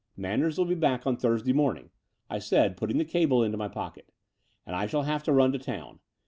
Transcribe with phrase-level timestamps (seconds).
[0.17, 1.91] "Manders will be back on Thursday morning,"
[2.27, 4.11] I said, putting the cable into my pocket:
[4.65, 5.99] "and I shall have to run to town.